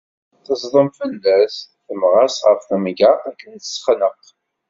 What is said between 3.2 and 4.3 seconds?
akken a tt-texneq.